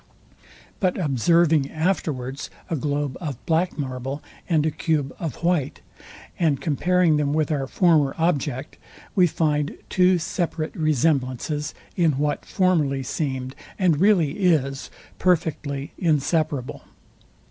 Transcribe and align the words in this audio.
But 0.79 0.97
observing 0.97 1.69
afterwards 1.69 2.49
a 2.71 2.75
globe 2.75 3.15
of 3.21 3.37
black 3.45 3.77
marble 3.77 4.23
and 4.49 4.65
a 4.65 4.71
cube 4.71 5.15
of 5.19 5.35
white, 5.43 5.81
and 6.39 6.59
comparing 6.59 7.17
them 7.17 7.33
with 7.33 7.51
our 7.51 7.67
former 7.67 8.15
object, 8.17 8.77
we 9.13 9.27
find 9.27 9.77
two 9.91 10.17
separate 10.17 10.75
resemblances, 10.75 11.75
in 11.95 12.13
what 12.17 12.45
formerly 12.45 13.03
seemed, 13.03 13.55
and 13.77 14.01
really 14.01 14.31
is, 14.39 14.89
perfectly 15.19 15.91
inseparable. 15.99 16.81